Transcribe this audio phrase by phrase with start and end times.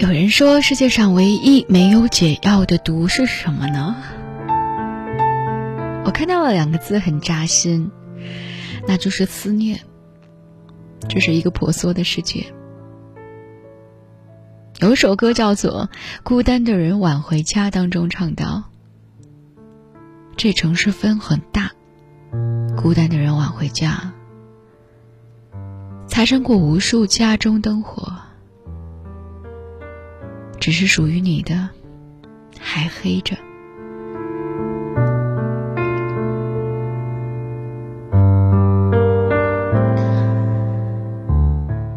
[0.00, 3.94] 有人说，世界上唯一没有解药的毒是什么呢？
[6.06, 7.90] 我看到了两个字，很扎心，
[8.88, 9.80] 那就是思念。
[11.06, 12.46] 这是一个婆娑的世界。
[14.78, 15.90] 有一首歌叫做
[16.22, 18.70] 《孤单的人晚回家》，当中唱到
[20.34, 21.72] ：“这城市风很大，
[22.74, 24.14] 孤单的人晚回家，
[26.08, 28.10] 擦身过无数家中灯火。”
[30.70, 31.68] 只是属于你的，
[32.60, 33.36] 还黑着。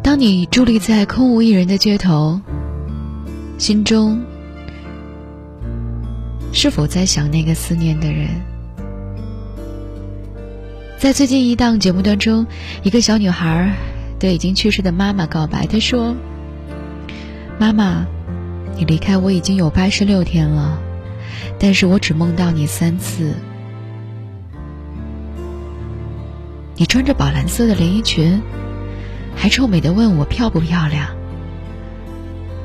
[0.02, 2.40] 当你伫立在空无一人的街头，
[3.58, 4.20] 心中
[6.52, 8.26] 是否在想那个思念的人？
[10.98, 12.44] 在最近一档节目当中，
[12.82, 13.72] 一个小女孩
[14.18, 16.16] 对已经去世的妈妈告白，她说
[17.60, 18.04] ：“妈妈。”
[18.76, 20.78] 你离开我已经有八十六天了，
[21.58, 23.34] 但是我只梦到你三次。
[26.76, 28.42] 你穿着宝蓝色的连衣裙，
[29.36, 31.14] 还臭美的问我漂不漂亮。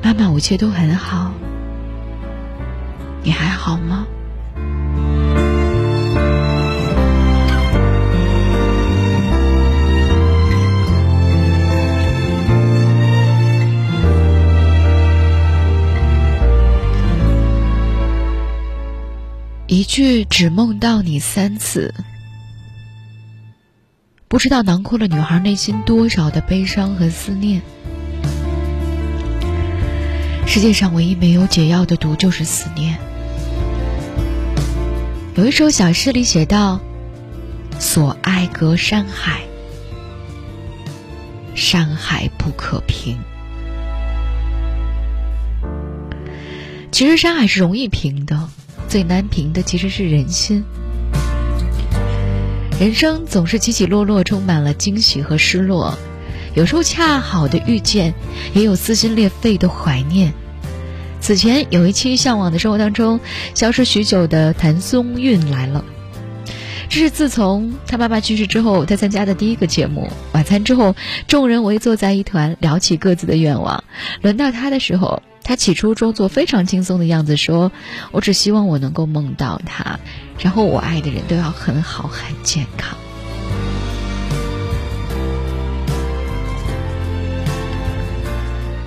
[0.02, 1.32] 妈妈，我一切都很好，
[3.22, 4.06] 你还好吗？
[19.72, 21.94] 一句只梦到你三次，
[24.26, 27.62] 不知道囊括了女孩内心多少的悲伤和思念。
[30.44, 32.98] 世界上唯一没有解药的毒就是思念。
[35.36, 36.80] 有一首小诗里写道
[37.78, 39.42] ：“所爱隔山海，
[41.54, 43.20] 山海不可平。”
[46.90, 48.48] 其实山海是容易平的。
[48.90, 50.64] 最难平的其实是人心。
[52.80, 55.96] 人生总是起起落落，充满了惊喜和失落，
[56.54, 58.12] 有时候恰好的遇见，
[58.52, 60.34] 也有撕心裂肺的怀念。
[61.20, 63.20] 此前有一期《向往的生活》当中，
[63.54, 65.84] 消失许久的谭松韵来了。
[66.88, 70.10] 这是自从他妈妈去世之后，他参加的第一个节目。
[70.32, 70.96] 晚餐之后，
[71.28, 73.84] 众人围坐在一团，聊起各自的愿望。
[74.20, 75.22] 轮到他的时候。
[75.50, 77.72] 他起初装作非常轻松的样子，说
[78.14, 79.98] ：“我只希望我能够梦到他，
[80.38, 82.96] 然后我爱的人都要很好、很健康。”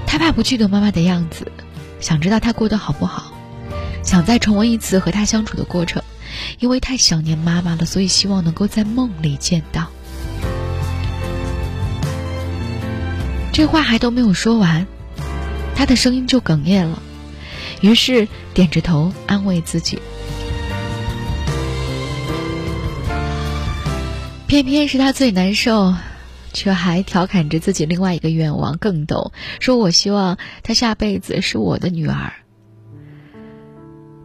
[0.08, 1.52] 他怕不记得妈妈的样子，
[2.00, 3.34] 想知道她过得好不好，
[4.02, 6.02] 想再重温一次和她相处的过程，
[6.60, 9.90] 因为太想念妈妈了，所以希望能够在梦里见到。
[13.52, 14.88] 这话还都没有说完。
[15.76, 17.02] 他的声音就哽咽了，
[17.82, 20.00] 于是点着头安慰自己。
[24.48, 25.96] 偏偏是他最难受，
[26.54, 32.34] 却还调侃着自己另外一个愿望更逗，说我希望她下辈子是我的女儿。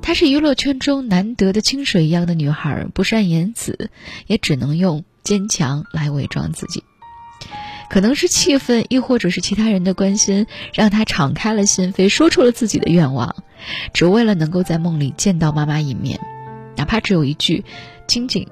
[0.02, 3.90] 她是娱乐圈中难得的清水一样的女孩，不善言辞，
[4.26, 6.84] 也只能用坚强来伪装自己。
[7.90, 13.34] 可能是气氛，亦或者是其他人的关心，让他敞开了心扉，说出了自己的愿望，
[13.92, 16.20] 只为了能够在梦里见到妈妈一面，
[16.76, 17.64] 哪怕只有一句
[18.06, 18.46] “晶晶，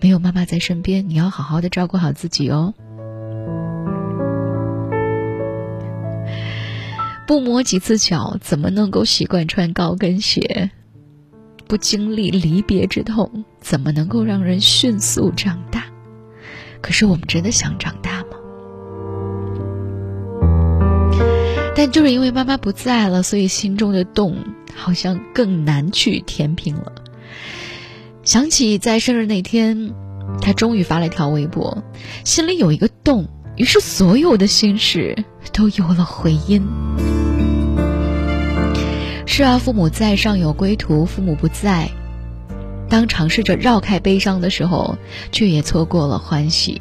[0.00, 2.72] 没有妈妈在身边，你要好好的照顾好自己哦。”
[7.26, 10.70] 不磨几次脚，怎么能够习惯穿高跟鞋？
[11.66, 15.84] 不经历离别之痛，怎么能够让人迅速长大？
[16.82, 18.13] 可是我们真的想长大
[21.84, 24.38] 但就是因为妈妈不在了，所以心中的洞
[24.74, 26.94] 好像更难去填平了。
[28.22, 29.92] 想起在生日那天，
[30.40, 31.84] 他终于发了一条微博，
[32.24, 36.66] 心里有一个洞，于是所有的心事都有了回音。
[39.26, 41.90] 是啊，父母在，尚有归途；父母不在，
[42.88, 44.96] 当尝试着绕开悲伤的时候，
[45.32, 46.80] 却也错过了欢喜。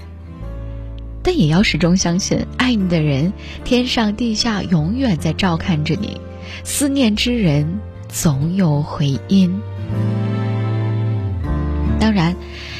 [1.23, 3.33] 但也要始终相信，爱你的人，
[3.63, 6.19] 天上地下永远在照看着你；
[6.63, 7.79] 思念之人，
[8.09, 9.61] 总有回音。
[11.99, 12.35] 当然，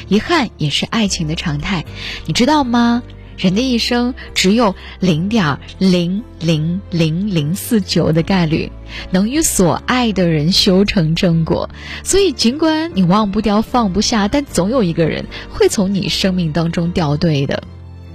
[0.08, 1.84] 遗憾也是爱情的常态，
[2.26, 3.02] 你知道吗？
[3.36, 8.70] 人的一生只有零点零零零零四九的概率
[9.10, 11.68] 能与所爱的人修成正果，
[12.04, 17.64] 所以尽管你忘不掉、放不下，但总有一个人会从你生命当中掉队的。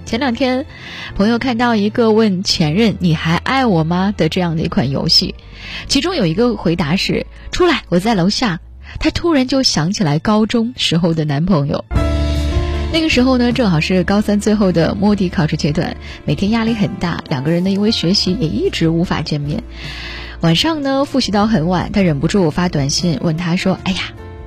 [0.09, 0.65] 前两天，
[1.15, 5.35] 朋友看到一个问前任“你还爱我吗”的这样的一款游戏，
[5.87, 8.59] 其中有一个回答是“出来，我在楼下”。
[8.99, 11.85] 他突然就想起来高中时候的男朋友。
[12.91, 15.95] 那个时候呢，正好是高三最后的摸底考试阶段，
[16.25, 19.61] 每天压力很大，两个人呢因为学习也一直无法见面。
[20.41, 23.99] 晚上呢复习到很晚，他忍不住发短信问他说：“哎呀，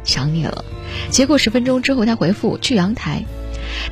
[0.03, 0.65] 想你了。”
[1.11, 3.23] 结果十分钟之后他回复：“去阳台。”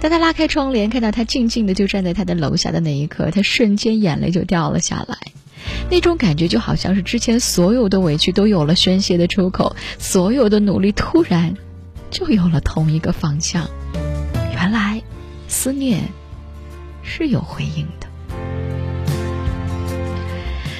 [0.00, 5.16] 当他拉开窗帘，看到他静静的就站在他的楼下的那一刻，他瞬间眼泪就掉了下来。
[5.90, 11.54] 那种感觉就好像是之前所有的委屈都有了宣泄的出口，所有的努力突然
[12.10, 13.68] 就有了同一个方向。
[14.52, 15.02] 原来，
[15.48, 16.02] 思念
[17.02, 18.06] 是有回应的。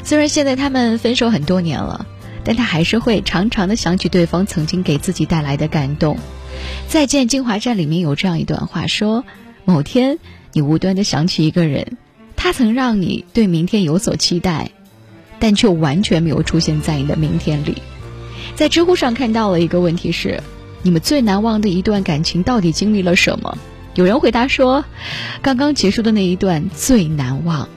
[0.02, 2.06] 虽然现在他们分手很多年了，
[2.42, 6.16] 但他还是会常常的想起对方曾经给自己带来的感动。
[6.88, 9.24] 《再见金华站》里面有这样一段话：说
[9.64, 10.18] 某天
[10.52, 11.96] 你无端的想起一个人，
[12.36, 14.70] 他曾让你对明天有所期待，
[15.38, 17.76] 但却完全没有出现在你的明天里。
[18.56, 20.42] 在知乎上看到了一个问题是：
[20.82, 23.56] 你们最难忘的一段感情到底经历了什么？
[23.94, 24.84] 有人回答说，
[25.42, 27.68] 刚刚结束的那一段最难忘，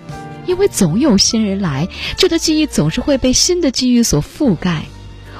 [0.45, 1.87] 因为总有新人来，
[2.17, 4.83] 旧的记忆总是会被新的记忆所覆盖。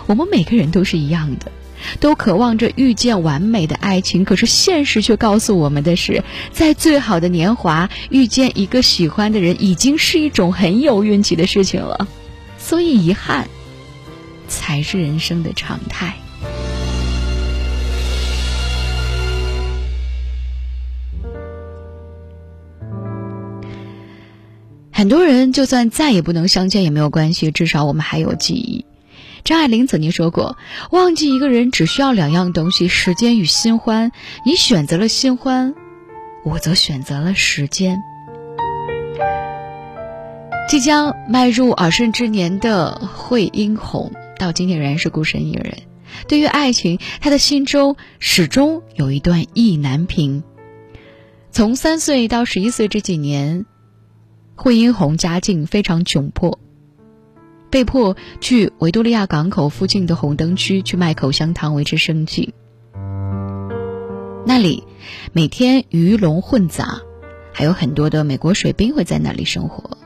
[0.07, 1.51] 我们每个人都是一样的，
[1.99, 12.07] 都渴望着遇见完美的爱情，可是现实却告诉我们的是，在最好的年华遇见一个喜欢的人，已经是一种很有运气的事情了。
[12.57, 13.47] 所以，遗憾
[14.47, 16.15] 才是人生的常态。
[24.95, 28.85] 很多人就算再也不能相见也没有关系，至少我们还有记忆。
[29.43, 30.57] 张爱玲曾经说过
[30.91, 34.11] ：“忘记一个人只需要两样东西，时间与新欢。
[34.45, 35.75] 你选择了新欢，
[36.45, 38.01] 我则选择了时间。”
[40.69, 45.77] 即将迈入耳顺之年的惠英红，到今天仍然是孤身一人。
[46.27, 50.43] 对于爱情，他的心中始终有一段意难平。
[51.51, 53.65] 从三岁到十一岁这几年。
[54.55, 56.59] 惠英红家境非常窘迫，
[57.73, 62.53] 被迫去维多利亚港口附近的红灯区去卖口香糖维持生计。
[64.45, 64.83] 那里
[65.31, 67.01] 每天鱼龙混杂，
[67.51, 69.97] 还有很多的美国水兵会在那里生活。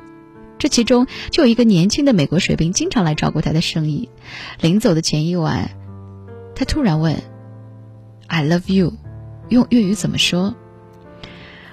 [0.57, 4.07] 这其中就有一个年轻的美国水兵经常来照顾他的生意。
[4.61, 5.71] 临走的前一晚，
[6.55, 7.21] 他突然问
[8.27, 8.93] ：“I love you，
[9.49, 10.55] 用粤语怎么说？”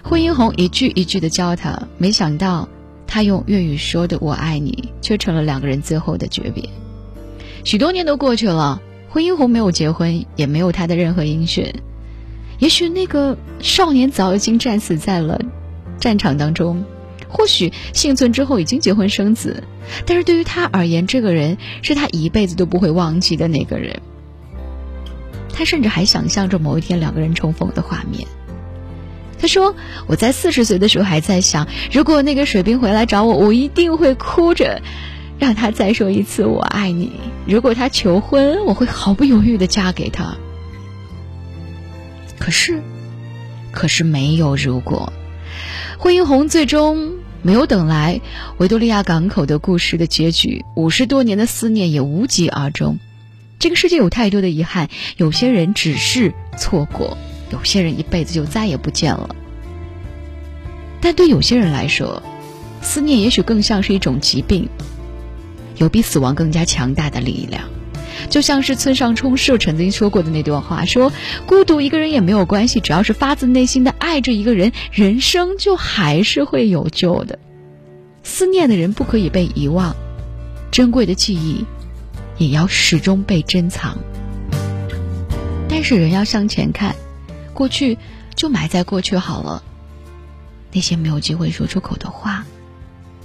[0.02, 2.68] 惠英红一句一句的教他，没想到
[3.06, 6.68] 他用粤语说的“我爱你”却成了两个人最后的诀别。
[7.64, 11.72] 许多年都过去了，惠英红没有结婚，也没有他的任何音讯。
[12.58, 15.40] 也许那个少年早已经战死在了
[15.98, 16.84] 战场当中，
[17.28, 19.64] 或许幸存之后已经结婚生子，
[20.06, 24.00] 但是对于他而言，这个人是他一辈子都不会忘记的那个人。
[25.52, 28.26] 他甚至还想象着某一天两个人重逢的画面。
[29.44, 29.76] 他说
[30.08, 34.80] ：“我在四十岁的时候还在想，如果那个水兵回来找我，我一定会哭着
[35.38, 37.12] 让他再说一次‘我爱你’。
[37.46, 40.34] 如果他求婚，我会毫不犹豫的嫁给他。
[42.38, 42.82] 可是，
[43.70, 45.12] 可是没有如果。
[45.98, 47.12] 惠英红最终
[47.42, 48.22] 没有等来
[48.56, 52.98] 维多利亚港口的故事的结局，五十多年的思念也无疾而终。
[53.58, 57.18] 这个世界有太多的遗憾，有些人只是错过。”
[57.54, 59.36] 有些人一辈子就再也不见了，
[61.00, 62.20] 但对有些人来说，
[62.82, 64.68] 思念也许更像是一种疾病，
[65.76, 67.62] 有比死亡更加强大的力量。
[68.28, 71.12] 就像是村上春树曾经说过的那段话：“说
[71.46, 77.38] 孤独一个人也没有关系，只要是发自内心的爱着一个人，人生就还是会有救的。
[78.24, 79.94] 思念的人不可以被遗忘，
[80.72, 81.64] 珍贵的记忆
[82.36, 83.96] 也要始终被珍藏。
[85.68, 86.96] 但是人要向前看。”
[87.54, 87.96] 过去
[88.34, 89.62] 就埋在过去好了，
[90.72, 92.44] 那些没有机会说出口的话，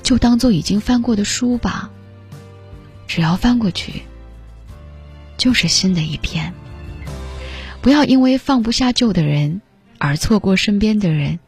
[0.04, 1.90] 就当做已经翻过的书吧。
[3.08, 4.04] 只要翻过去，
[5.36, 6.54] 就是新的一篇。
[7.82, 9.62] 不要因为放不下旧的人
[9.98, 11.40] 而错过身边的人。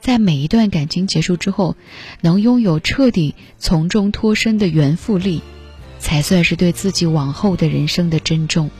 [0.00, 1.74] 在每一段感情结束之后，
[2.20, 5.42] 能拥有彻底从中脱身的原复力，
[5.98, 8.70] 才算是对自己往后的人生的珍重。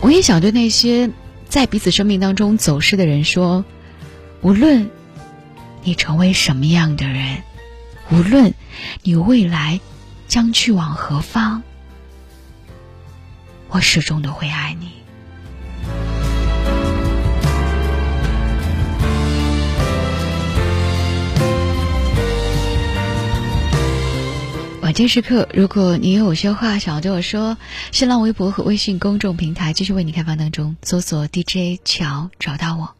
[0.00, 1.10] 我也想对那些
[1.48, 3.64] 在彼此生命当中走失的人说：
[4.40, 4.90] 无论
[5.82, 7.42] 你成为什么样的人，
[8.10, 8.54] 无论
[9.02, 9.80] 你未来
[10.26, 11.62] 将去往何方，
[13.68, 14.99] 我始终都会爱你。
[24.90, 27.56] 晚间时刻，如果你有些话想要对我说，
[27.92, 32.96] 新浪微博和微信公众平台继续为你开放当中，搜索 DJ 乔找到我。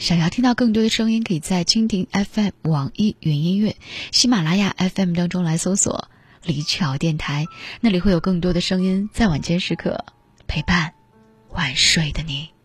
[0.00, 3.76] 想要听到更多的声音，可以在蜻蜓 FM、网易云音乐、
[4.10, 6.08] 喜马拉雅 FM 当中来搜索
[6.42, 7.46] 李巧电台，
[7.80, 10.06] 那里会有更多的声音在晚间时刻
[10.48, 10.92] 陪伴
[11.50, 12.57] 晚睡的你。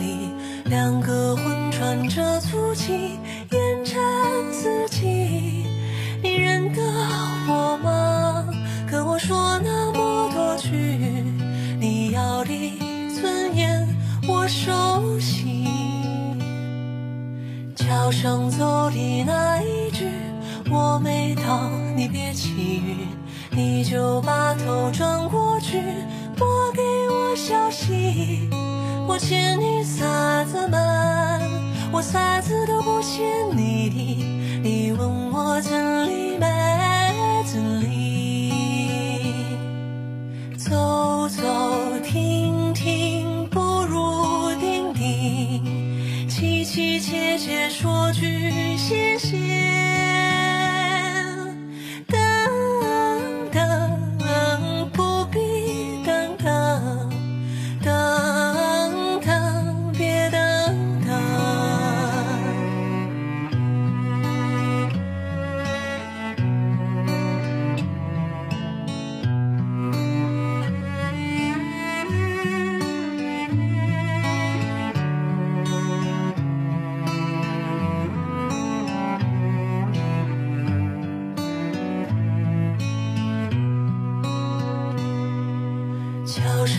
[0.00, 0.32] 里，
[0.64, 3.18] 两个魂穿着足迹，
[3.52, 3.94] 沿着
[4.50, 5.66] 自己。
[6.22, 6.82] 你认得
[7.48, 8.44] 我吗？
[8.90, 10.70] 跟我说那么多句，
[11.78, 12.50] 你要的
[13.20, 13.86] 尊严
[14.28, 15.68] 我熟悉。
[17.76, 20.08] 桥上走的那一句，
[20.70, 23.08] 我没到，你别起晕，
[23.50, 25.80] 你就把头转过去。
[29.20, 30.78] 欠你啥子嘛？
[31.92, 33.20] 我啥子都不欠
[33.54, 34.24] 你的，
[34.62, 36.46] 你问我真理没
[37.44, 38.50] 真理？
[40.56, 41.42] 走走
[42.02, 45.62] 停停不如定定，
[46.26, 49.09] 凄凄切切说句谢。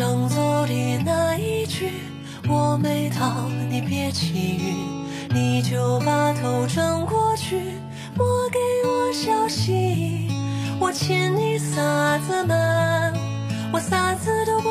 [0.02, 1.92] 上走的那一句
[2.50, 7.62] 我没到，你别起晕，你就把头转过去，
[8.18, 8.58] 莫给
[8.90, 10.28] 我消息。
[10.80, 13.14] 我欠你啥子嘛？
[13.72, 14.71] 我啥子都不